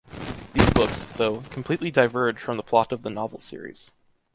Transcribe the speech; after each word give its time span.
These 0.53 0.71
books, 0.73 1.03
though, 1.17 1.41
completely 1.51 1.91
diverge 1.91 2.39
from 2.39 2.57
the 2.57 2.63
plot 2.63 2.91
of 2.91 3.03
the 3.03 3.11
novel 3.11 3.37
series. 3.39 3.91